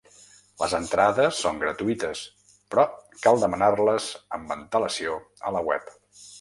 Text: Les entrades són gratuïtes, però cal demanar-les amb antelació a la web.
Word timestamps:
Les 0.61 0.71
entrades 0.77 1.41
són 1.47 1.59
gratuïtes, 1.65 2.23
però 2.73 2.87
cal 3.27 3.39
demanar-les 3.45 4.11
amb 4.39 4.59
antelació 4.59 5.23
a 5.51 5.57
la 5.59 5.67
web. 5.73 5.97